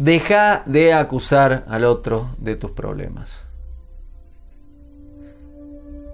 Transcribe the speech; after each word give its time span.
Deja 0.00 0.62
de 0.64 0.94
acusar 0.94 1.64
al 1.68 1.84
otro 1.84 2.30
de 2.38 2.56
tus 2.56 2.70
problemas. 2.70 3.46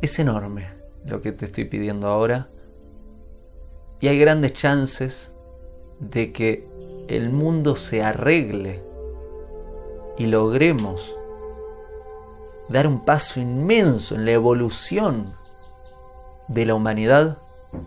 Es 0.02 0.18
enorme 0.18 0.66
lo 1.04 1.22
que 1.22 1.30
te 1.30 1.44
estoy 1.44 1.66
pidiendo 1.66 2.08
ahora. 2.08 2.48
Y 4.00 4.08
hay 4.08 4.18
grandes 4.18 4.54
chances 4.54 5.30
de 6.00 6.32
que 6.32 6.68
el 7.06 7.30
mundo 7.30 7.76
se 7.76 8.02
arregle 8.02 8.82
y 10.18 10.26
logremos 10.26 11.16
dar 12.68 12.88
un 12.88 13.04
paso 13.04 13.38
inmenso 13.38 14.16
en 14.16 14.24
la 14.24 14.32
evolución 14.32 15.32
de 16.48 16.66
la 16.66 16.74
humanidad 16.74 17.38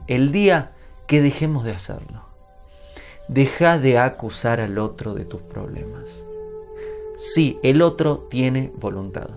el 0.08 0.32
día 0.32 0.72
que 1.08 1.22
dejemos 1.22 1.66
de 1.66 1.74
hacerlo. 1.74 2.29
Deja 3.30 3.78
de 3.78 4.00
acusar 4.00 4.60
al 4.60 4.80
otro 4.80 5.14
de 5.14 5.24
tus 5.24 5.42
problemas. 5.42 6.26
Sí, 7.16 7.60
el 7.62 7.84
otro 7.84 8.28
tiene 8.28 8.74
voluntad. 8.76 9.30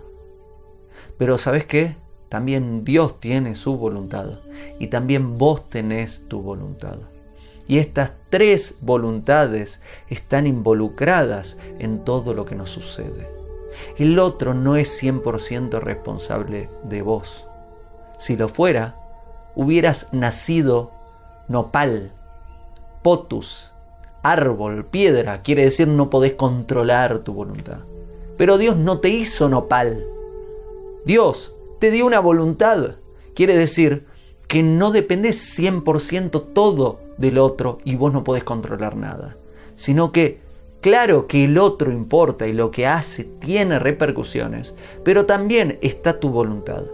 Pero 1.19 1.37
¿sabes 1.37 1.67
qué? 1.67 1.97
También 2.31 2.85
Dios 2.85 3.21
tiene 3.21 3.55
su 3.55 3.77
voluntad 3.77 4.39
y 4.79 4.87
también 4.87 5.37
vos 5.37 5.69
tenés 5.69 6.25
tu 6.27 6.41
voluntad. 6.41 6.97
Y 7.69 7.81
estas 7.81 8.13
tres 8.31 8.77
voluntades 8.81 9.83
están 10.09 10.47
involucradas 10.47 11.59
en 11.79 12.03
todo 12.03 12.33
lo 12.33 12.47
que 12.47 12.55
nos 12.55 12.71
sucede. 12.71 13.29
El 13.99 14.19
otro 14.19 14.55
no 14.55 14.77
es 14.77 15.03
100% 15.03 15.81
responsable 15.81 16.71
de 16.85 17.03
vos. 17.03 17.47
Si 18.17 18.39
lo 18.39 18.49
fuera, 18.49 18.97
hubieras 19.55 20.15
nacido 20.15 20.93
nopal, 21.49 22.13
potus, 23.03 23.72
árbol, 24.23 24.87
piedra, 24.87 25.43
quiere 25.43 25.65
decir 25.65 25.89
no 25.89 26.11
podés 26.11 26.35
controlar 26.35 27.21
tu 27.21 27.33
voluntad. 27.35 27.79
Pero 28.37 28.59
Dios 28.59 28.77
no 28.77 29.01
te 29.01 29.09
hizo 29.09 29.49
nopal. 29.49 30.07
Dios 31.05 31.55
te 31.79 31.91
dio 31.91 32.07
una 32.07 32.21
voluntad. 32.21 32.97
Quiere 33.35 33.57
decir 33.57 34.07
que 34.47 34.63
no 34.63 34.91
dependes 34.93 35.59
100% 35.59 36.53
todo 36.53 37.01
del 37.17 37.39
otro 37.39 37.79
y 37.85 37.97
vos 37.97 38.13
no 38.13 38.25
podés 38.25 38.45
controlar 38.45 38.97
nada. 38.97 39.37
Sino 39.75 40.13
que, 40.13 40.41
claro 40.81 41.27
que 41.27 41.45
el 41.45 41.59
otro 41.59 41.91
importa 41.91 42.47
y 42.47 42.53
lo 42.53 42.71
que 42.71 42.87
hace 42.87 43.25
tiene 43.25 43.79
repercusiones, 43.79 44.75
pero 45.05 45.27
también 45.27 45.79
está 45.83 46.21
tu 46.21 46.29
voluntad. 46.29 46.85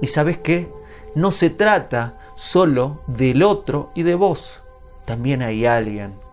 ¿Y 0.00 0.06
sabes 0.06 0.38
qué? 0.38 0.68
No 1.14 1.30
se 1.30 1.50
trata 1.50 2.18
solo 2.36 3.00
del 3.06 3.42
otro 3.42 3.90
y 3.94 4.02
de 4.02 4.14
vos. 4.14 4.62
También 5.04 5.42
hay 5.42 5.66
alguien 5.66 6.25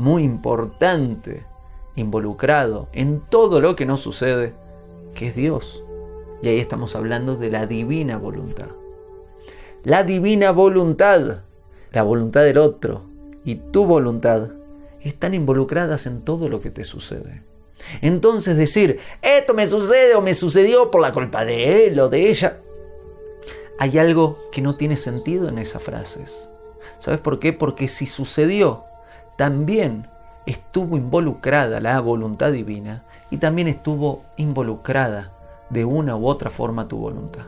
muy 0.00 0.24
importante 0.24 1.44
involucrado 1.94 2.88
en 2.92 3.20
todo 3.20 3.60
lo 3.60 3.76
que 3.76 3.86
nos 3.86 4.00
sucede, 4.00 4.54
que 5.14 5.28
es 5.28 5.36
Dios. 5.36 5.84
Y 6.42 6.48
ahí 6.48 6.58
estamos 6.58 6.96
hablando 6.96 7.36
de 7.36 7.50
la 7.50 7.66
divina 7.66 8.16
voluntad. 8.16 8.68
La 9.84 10.02
divina 10.02 10.50
voluntad, 10.50 11.42
la 11.92 12.02
voluntad 12.02 12.42
del 12.42 12.58
otro 12.58 13.02
y 13.44 13.56
tu 13.56 13.84
voluntad 13.84 14.48
están 15.02 15.34
involucradas 15.34 16.06
en 16.06 16.22
todo 16.22 16.48
lo 16.48 16.60
que 16.60 16.70
te 16.70 16.84
sucede. 16.84 17.42
Entonces 18.02 18.56
decir, 18.56 19.00
esto 19.22 19.54
me 19.54 19.66
sucede 19.68 20.14
o 20.14 20.20
me 20.20 20.34
sucedió 20.34 20.90
por 20.90 21.00
la 21.00 21.12
culpa 21.12 21.44
de 21.44 21.86
él 21.86 21.98
o 22.00 22.08
de 22.08 22.28
ella, 22.30 22.60
hay 23.78 23.98
algo 23.98 24.38
que 24.52 24.60
no 24.60 24.76
tiene 24.76 24.96
sentido 24.96 25.48
en 25.48 25.58
esas 25.58 25.82
frases. 25.82 26.50
¿Sabes 26.98 27.20
por 27.20 27.38
qué? 27.38 27.54
Porque 27.54 27.88
si 27.88 28.06
sucedió 28.06 28.84
también 29.40 30.06
estuvo 30.44 30.98
involucrada 30.98 31.80
la 31.80 31.98
voluntad 32.00 32.52
divina 32.52 33.06
y 33.30 33.38
también 33.38 33.68
estuvo 33.68 34.26
involucrada 34.36 35.32
de 35.70 35.86
una 35.86 36.14
u 36.14 36.26
otra 36.26 36.50
forma 36.50 36.88
tu 36.88 36.98
voluntad. 36.98 37.46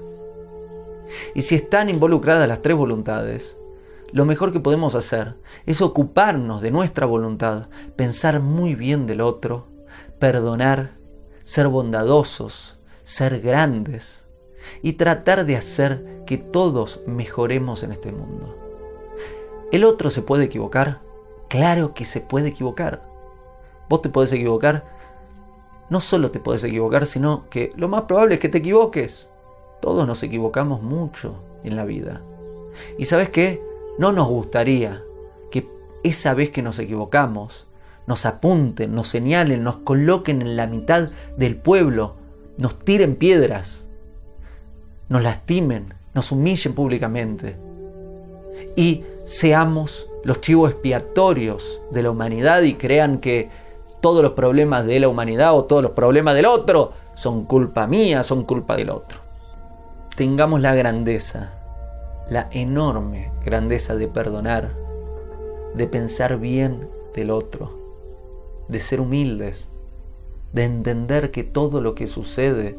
Y 1.34 1.42
si 1.42 1.54
están 1.54 1.90
involucradas 1.90 2.48
las 2.48 2.62
tres 2.62 2.78
voluntades, 2.78 3.58
lo 4.10 4.24
mejor 4.24 4.54
que 4.54 4.60
podemos 4.60 4.94
hacer 4.94 5.34
es 5.66 5.82
ocuparnos 5.82 6.62
de 6.62 6.70
nuestra 6.70 7.04
voluntad, 7.04 7.66
pensar 7.94 8.40
muy 8.40 8.74
bien 8.74 9.06
del 9.06 9.20
otro, 9.20 9.66
perdonar, 10.18 10.92
ser 11.42 11.68
bondadosos, 11.68 12.80
ser 13.04 13.42
grandes 13.42 14.24
y 14.80 14.94
tratar 14.94 15.44
de 15.44 15.56
hacer 15.58 16.22
que 16.24 16.38
todos 16.38 17.02
mejoremos 17.06 17.82
en 17.82 17.92
este 17.92 18.12
mundo. 18.12 18.56
El 19.70 19.84
otro 19.84 20.10
se 20.10 20.22
puede 20.22 20.44
equivocar, 20.44 21.11
Claro 21.52 21.92
que 21.92 22.06
se 22.06 22.22
puede 22.22 22.48
equivocar. 22.48 23.02
Vos 23.90 24.00
te 24.00 24.08
podés 24.08 24.32
equivocar. 24.32 24.86
No 25.90 26.00
solo 26.00 26.30
te 26.30 26.40
podés 26.40 26.64
equivocar, 26.64 27.04
sino 27.04 27.50
que 27.50 27.72
lo 27.76 27.88
más 27.88 28.04
probable 28.04 28.36
es 28.36 28.40
que 28.40 28.48
te 28.48 28.56
equivoques. 28.56 29.28
Todos 29.82 30.06
nos 30.06 30.22
equivocamos 30.22 30.80
mucho 30.80 31.44
en 31.62 31.76
la 31.76 31.84
vida. 31.84 32.22
Y 32.96 33.04
sabes 33.04 33.28
qué? 33.28 33.62
No 33.98 34.12
nos 34.12 34.28
gustaría 34.28 35.02
que 35.50 35.68
esa 36.02 36.32
vez 36.32 36.48
que 36.48 36.62
nos 36.62 36.78
equivocamos, 36.78 37.66
nos 38.06 38.24
apunten, 38.24 38.94
nos 38.94 39.08
señalen, 39.08 39.62
nos 39.62 39.76
coloquen 39.76 40.40
en 40.40 40.56
la 40.56 40.66
mitad 40.66 41.10
del 41.36 41.56
pueblo, 41.56 42.14
nos 42.56 42.78
tiren 42.78 43.14
piedras, 43.14 43.86
nos 45.10 45.22
lastimen, 45.22 45.92
nos 46.14 46.32
humillen 46.32 46.72
públicamente 46.72 47.58
y 48.74 49.04
seamos 49.26 50.08
los 50.24 50.40
chivos 50.40 50.70
expiatorios 50.70 51.80
de 51.90 52.02
la 52.02 52.10
humanidad 52.10 52.62
y 52.62 52.74
crean 52.74 53.18
que 53.18 53.50
todos 54.00 54.22
los 54.22 54.32
problemas 54.32 54.86
de 54.86 55.00
la 55.00 55.08
humanidad 55.08 55.56
o 55.56 55.64
todos 55.64 55.82
los 55.82 55.92
problemas 55.92 56.34
del 56.34 56.46
otro 56.46 56.92
son 57.14 57.44
culpa 57.44 57.86
mía, 57.86 58.22
son 58.22 58.44
culpa 58.44 58.76
del 58.76 58.90
otro. 58.90 59.20
Tengamos 60.16 60.60
la 60.60 60.74
grandeza, 60.74 61.54
la 62.28 62.48
enorme 62.50 63.30
grandeza 63.44 63.94
de 63.94 64.08
perdonar, 64.08 64.70
de 65.74 65.86
pensar 65.86 66.38
bien 66.38 66.88
del 67.14 67.30
otro, 67.30 67.78
de 68.68 68.78
ser 68.80 69.00
humildes, 69.00 69.70
de 70.52 70.64
entender 70.64 71.30
que 71.30 71.44
todo 71.44 71.80
lo 71.80 71.94
que 71.94 72.06
sucede 72.06 72.76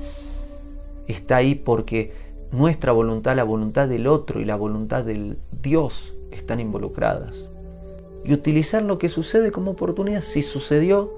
está 1.08 1.38
ahí 1.38 1.56
porque 1.56 2.14
nuestra 2.52 2.92
voluntad, 2.92 3.36
la 3.36 3.44
voluntad 3.44 3.88
del 3.88 4.08
otro 4.08 4.40
y 4.40 4.46
la 4.46 4.56
voluntad 4.56 5.04
del 5.04 5.38
Dios 5.52 6.16
están 6.36 6.60
involucradas. 6.60 7.50
Y 8.24 8.34
utilizar 8.34 8.84
lo 8.84 8.98
que 8.98 9.10
sucede 9.10 9.52
como 9.52 9.72
oportunidad. 9.72 10.22
Si 10.22 10.42
sucedió, 10.42 11.18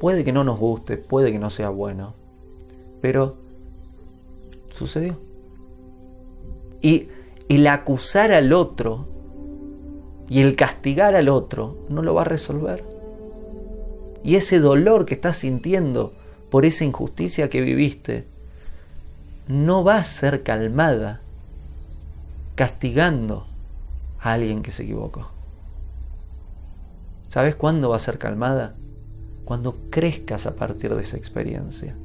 puede 0.00 0.24
que 0.24 0.32
no 0.32 0.44
nos 0.44 0.58
guste, 0.58 0.96
puede 0.96 1.32
que 1.32 1.38
no 1.38 1.50
sea 1.50 1.68
bueno, 1.68 2.14
pero 3.00 3.36
sucedió. 4.70 5.16
Y 6.80 7.08
el 7.48 7.66
acusar 7.66 8.32
al 8.32 8.52
otro 8.52 9.06
y 10.28 10.40
el 10.40 10.56
castigar 10.56 11.14
al 11.14 11.28
otro 11.28 11.76
no 11.88 12.02
lo 12.02 12.14
va 12.14 12.22
a 12.22 12.26
resolver. 12.26 12.84
Y 14.22 14.36
ese 14.36 14.58
dolor 14.58 15.04
que 15.04 15.14
estás 15.14 15.36
sintiendo 15.36 16.14
por 16.50 16.64
esa 16.64 16.84
injusticia 16.84 17.50
que 17.50 17.60
viviste 17.60 18.26
no 19.48 19.84
va 19.84 19.96
a 19.96 20.04
ser 20.04 20.42
calmada 20.42 21.20
castigando 22.54 23.46
alguien 24.32 24.62
que 24.62 24.70
se 24.70 24.84
equivocó. 24.84 25.30
¿Sabes 27.28 27.56
cuándo 27.56 27.90
va 27.90 27.96
a 27.96 28.00
ser 28.00 28.18
calmada? 28.18 28.74
Cuando 29.44 29.76
crezcas 29.90 30.46
a 30.46 30.54
partir 30.54 30.94
de 30.94 31.02
esa 31.02 31.16
experiencia. 31.16 31.96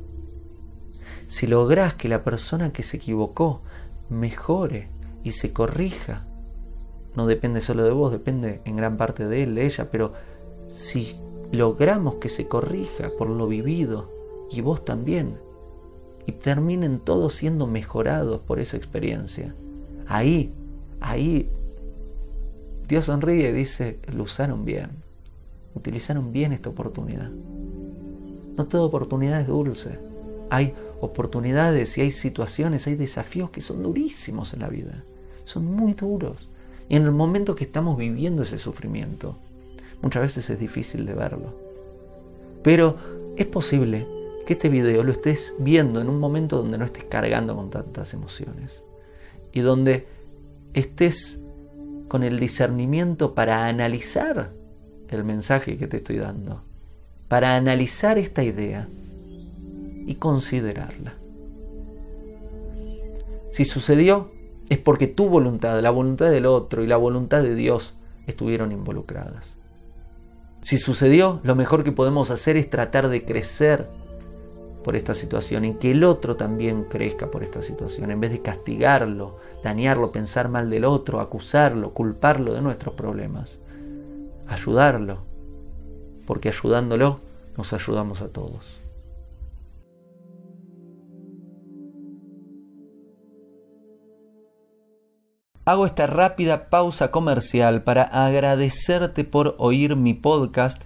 Si 1.28 1.48
logras 1.48 1.94
que 1.94 2.10
la 2.10 2.24
persona 2.24 2.74
que 2.74 2.84
se 2.84 2.98
equivocó 2.98 3.62
mejore 4.10 4.90
y 5.24 5.32
se 5.32 5.54
corrija, 5.54 6.26
no 7.16 7.28
depende 7.28 7.62
solo 7.62 7.84
de 7.84 7.92
vos, 7.92 8.12
depende 8.12 8.62
en 8.66 8.76
gran 8.76 8.98
parte 8.98 9.28
de 9.28 9.44
él, 9.44 9.56
de 9.56 9.66
ella, 9.66 9.92
pero 9.92 10.14
si 10.68 11.16
logramos 11.52 12.16
que 12.16 12.30
se 12.30 12.48
corrija 12.48 13.12
por 13.18 13.30
lo 13.30 13.48
vivido 13.48 14.10
y 14.52 14.62
vos 14.62 14.84
también, 14.84 15.38
y 16.26 16.34
terminen 16.34 17.00
todos 17.00 17.34
siendo 17.36 17.68
mejorados 17.68 18.42
por 18.42 18.60
esa 18.60 18.78
experiencia, 18.78 19.56
ahí, 20.08 20.54
ahí 21.00 21.52
Dios 22.90 23.06
sonríe 23.06 23.50
y 23.50 23.54
dice, 23.54 24.00
lo 24.12 24.24
usaron 24.24 24.66
bien, 24.66 24.90
utilizaron 25.76 26.34
bien 26.34 26.52
esta 26.52 26.72
oportunidad. 26.72 27.30
No 27.30 28.68
toda 28.68 28.84
oportunidad 28.84 29.42
es 29.42 29.48
dulce. 29.48 30.00
Hay 30.50 30.74
oportunidades 31.00 31.96
y 32.00 32.02
hay 32.02 32.10
situaciones, 32.10 32.88
hay 32.88 32.96
desafíos 32.96 33.52
que 33.52 33.62
son 33.62 33.84
durísimos 33.84 34.56
en 34.56 34.62
la 34.62 34.70
vida. 34.70 35.04
Son 35.46 35.66
muy 35.66 35.94
duros. 35.94 36.50
Y 36.90 36.96
en 36.96 37.04
el 37.04 37.12
momento 37.12 37.54
que 37.54 37.66
estamos 37.66 37.96
viviendo 37.96 38.42
ese 38.42 38.58
sufrimiento, 38.58 39.38
muchas 40.02 40.24
veces 40.24 40.50
es 40.50 40.60
difícil 40.60 41.06
de 41.06 41.14
verlo. 41.14 41.54
Pero 42.64 42.98
es 43.38 43.46
posible 43.46 44.08
que 44.48 44.54
este 44.54 44.68
video 44.68 45.04
lo 45.04 45.12
estés 45.12 45.54
viendo 45.60 46.02
en 46.02 46.10
un 46.10 46.20
momento 46.20 46.58
donde 46.58 46.80
no 46.80 46.86
estés 46.86 47.04
cargando 47.04 47.56
con 47.56 47.70
tantas 47.70 48.16
emociones. 48.16 48.82
Y 49.54 49.60
donde 49.60 50.08
estés 50.74 51.44
con 52.10 52.24
el 52.24 52.38
discernimiento 52.40 53.34
para 53.34 53.68
analizar 53.68 54.52
el 55.08 55.24
mensaje 55.24 55.78
que 55.78 55.88
te 55.88 55.98
estoy 55.98 56.18
dando. 56.18 56.64
para 57.30 57.56
analizar 57.56 58.18
esta 58.18 58.44
idea 58.44 58.88
y 60.08 60.16
considerarla. 60.16 61.14
Si 63.52 63.66
sucedió, 63.66 64.32
es 64.68 64.80
porque 64.80 65.06
tu 65.06 65.30
voluntad, 65.30 65.80
la 65.80 65.92
voluntad 65.92 66.32
del 66.32 66.48
otro 66.48 66.84
y 66.84 66.88
la 66.88 66.98
voluntad 66.98 67.44
de 67.44 67.54
Dios 67.54 67.94
estuvieron 68.26 68.72
involucradas. 68.72 69.58
Si 70.64 70.80
sucedió, 70.80 71.40
lo 71.44 71.56
mejor 71.56 71.84
que 71.84 71.92
podemos 71.92 72.32
hacer 72.32 72.58
es 72.58 72.72
tratar 72.72 73.10
de 73.10 73.24
crecer 73.24 73.88
por 74.84 74.96
esta 74.96 75.14
situación, 75.14 75.66
en 75.66 75.78
que 75.78 75.92
el 75.92 76.04
otro 76.04 76.36
también 76.36 76.86
crezca 76.86 77.30
por 77.30 77.44
esta 77.44 77.62
situación, 77.62 78.12
en 78.12 78.20
vez 78.20 78.32
de 78.32 78.42
castigarlo, 78.42 79.38
dañarlo, 79.64 80.12
pensar 80.12 80.50
mal 80.50 80.70
del 80.70 80.86
otro, 80.86 81.20
acusarlo, 81.20 81.94
culparlo 81.94 82.54
de 82.54 82.62
nuestros 82.62 82.96
problemas. 82.96 83.60
Ayudarlo, 84.48 85.20
porque 86.26 86.50
ayudándolo 86.50 87.20
nos 87.58 87.74
ayudamos 87.74 88.22
a 88.22 88.30
todos. 88.30 88.80
Hago 95.70 95.86
esta 95.86 96.08
rápida 96.08 96.70
pausa 96.72 97.12
comercial 97.12 97.84
para 97.84 98.02
agradecerte 98.02 99.24
por 99.24 99.56
oír 99.60 99.96
mi 99.96 100.16
podcast 100.16 100.86